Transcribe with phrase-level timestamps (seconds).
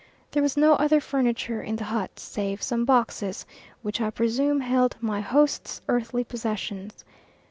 [0.31, 3.45] There was no other furniture in the hut save some boxes,
[3.83, 7.05] which I presume held my host's earthly possessions.